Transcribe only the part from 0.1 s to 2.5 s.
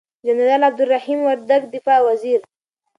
جنرال عبدالرحیم وردگ دفاع وزیر،